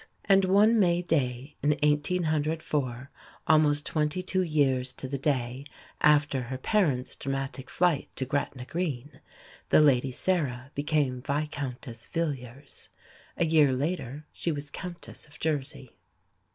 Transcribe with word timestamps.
And 0.25 0.45
one 0.45 0.79
May 0.79 1.03
day 1.03 1.57
in 1.61 1.69
1804 1.83 3.11
almost 3.45 3.85
twenty 3.85 4.23
two 4.23 4.41
years 4.41 4.93
to 4.93 5.07
the 5.07 5.19
day 5.19 5.63
after 6.01 6.41
her 6.41 6.57
parents' 6.57 7.15
dramatic 7.15 7.69
flight 7.69 8.09
to 8.15 8.25
Gretna 8.25 8.65
Green 8.65 9.21
the 9.69 9.79
Lady 9.79 10.11
Sarah 10.11 10.71
became 10.73 11.21
Vicountess 11.21 12.07
Villiers. 12.07 12.89
A 13.37 13.45
year 13.45 13.71
later 13.73 14.25
she 14.33 14.51
was 14.51 14.71
Countess 14.71 15.27
of 15.27 15.39
Jersey. 15.39 15.91